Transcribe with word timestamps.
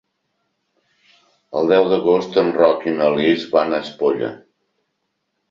El 1.59 1.69
deu 1.73 1.89
d'agost 1.91 2.39
en 2.45 2.49
Roc 2.57 2.89
i 2.93 2.95
na 2.97 3.11
Lis 3.19 3.45
van 3.53 3.77
a 3.79 3.83
Espolla. 3.87 4.33